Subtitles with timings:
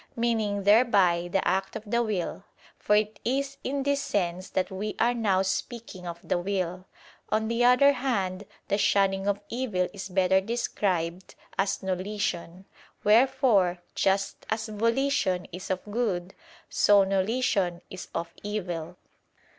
[0.15, 2.43] ],meaning thereby the act of the will;
[2.79, 6.85] for it is in this sense that we are now speaking of the will.
[7.29, 12.65] On the other hand, the shunning of evil is better described as "nolition":
[13.03, 16.33] wherefore, just as volition is of good,
[16.67, 18.97] so nolition is of evil.